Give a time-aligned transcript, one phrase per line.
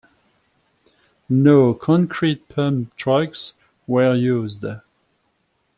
[1.29, 3.53] No concrete pump trucks
[3.85, 4.65] were used.